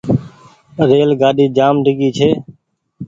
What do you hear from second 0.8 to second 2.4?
ريل گآڏي جآم ڊيگهي ڇي۔